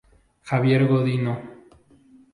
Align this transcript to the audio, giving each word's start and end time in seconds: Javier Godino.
Javier 0.49 0.87
Godino. 0.87 1.33